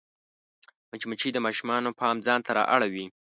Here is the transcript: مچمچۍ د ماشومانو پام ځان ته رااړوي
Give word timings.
مچمچۍ 0.91 1.29
د 1.33 1.37
ماشومانو 1.45 1.89
پام 1.99 2.15
ځان 2.25 2.39
ته 2.45 2.51
رااړوي 2.57 3.05